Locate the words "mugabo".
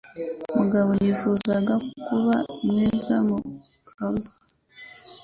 0.57-0.89